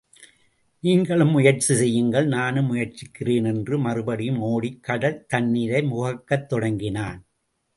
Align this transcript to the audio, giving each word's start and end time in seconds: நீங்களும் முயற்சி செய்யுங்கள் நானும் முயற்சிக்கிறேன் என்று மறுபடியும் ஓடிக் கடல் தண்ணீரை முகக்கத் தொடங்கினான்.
நீங்களும் 0.83 1.29
முயற்சி 1.29 1.75
செய்யுங்கள் 1.75 2.27
நானும் 2.27 2.65
முயற்சிக்கிறேன் 2.65 3.45
என்று 3.45 3.77
மறுபடியும் 3.79 4.39
ஓடிக் 4.39 4.83
கடல் 4.83 5.25
தண்ணீரை 5.27 5.81
முகக்கத் 5.83 6.49
தொடங்கினான். 6.49 7.21